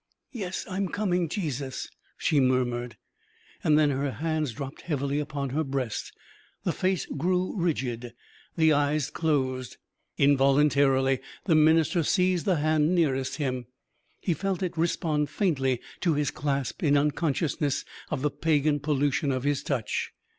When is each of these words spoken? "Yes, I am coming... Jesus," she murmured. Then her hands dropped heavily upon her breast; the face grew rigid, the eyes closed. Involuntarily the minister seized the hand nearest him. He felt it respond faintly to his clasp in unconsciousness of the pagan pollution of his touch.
"Yes, 0.31 0.65
I 0.67 0.77
am 0.77 0.87
coming... 0.89 1.29
Jesus," 1.29 1.87
she 2.17 2.39
murmured. 2.39 2.97
Then 3.63 3.91
her 3.91 4.13
hands 4.13 4.51
dropped 4.51 4.81
heavily 4.81 5.19
upon 5.19 5.51
her 5.51 5.63
breast; 5.63 6.11
the 6.63 6.71
face 6.71 7.05
grew 7.05 7.55
rigid, 7.55 8.15
the 8.57 8.73
eyes 8.73 9.11
closed. 9.11 9.77
Involuntarily 10.17 11.19
the 11.45 11.53
minister 11.53 12.01
seized 12.01 12.45
the 12.45 12.55
hand 12.55 12.95
nearest 12.95 13.35
him. 13.37 13.67
He 14.19 14.33
felt 14.33 14.63
it 14.63 14.75
respond 14.75 15.29
faintly 15.29 15.79
to 15.99 16.15
his 16.15 16.31
clasp 16.31 16.81
in 16.81 16.97
unconsciousness 16.97 17.85
of 18.09 18.23
the 18.23 18.31
pagan 18.31 18.79
pollution 18.79 19.31
of 19.31 19.43
his 19.43 19.61
touch. 19.61 20.11